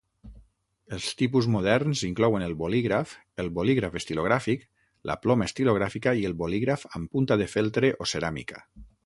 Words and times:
Els 0.95 1.09
tipus 1.17 1.47
moderns 1.55 2.01
inclouen 2.07 2.45
el 2.45 2.55
bolígraf, 2.61 3.13
el 3.43 3.51
bolígraf 3.59 3.99
estilogràfic, 4.01 4.65
la 5.11 5.17
ploma 5.27 5.49
estilogràfica 5.51 6.15
i 6.23 6.27
el 6.33 6.37
bolígraf 6.43 6.89
amb 6.91 7.13
punta 7.19 7.39
de 7.45 7.51
feltre 7.55 7.95
o 8.07 8.11
ceràmica. 8.17 8.67